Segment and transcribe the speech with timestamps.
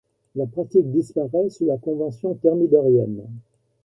[0.33, 3.21] La pratique disparaît sous la Convention thermidorienne.